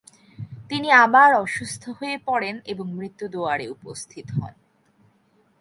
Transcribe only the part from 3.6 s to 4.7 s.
উপস্থিত হন।